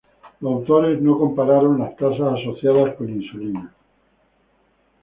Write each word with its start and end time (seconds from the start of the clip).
Los 0.39 0.51
autores 0.53 0.99
no 0.99 1.15
compararon 1.19 1.77
las 1.77 1.95
tasas 1.95 2.39
asociadas 2.39 2.95
con 2.95 3.07
insulina. 3.07 3.71